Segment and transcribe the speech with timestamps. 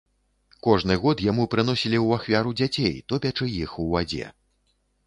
[0.67, 4.25] Кожны год яму прыносілі ў ахвяру дзяцей, топячы іх у вадзе.